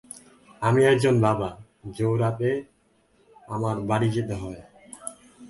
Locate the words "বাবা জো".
1.21-2.09